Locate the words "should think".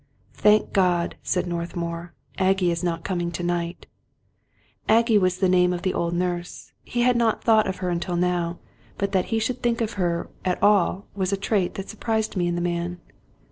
9.37-9.79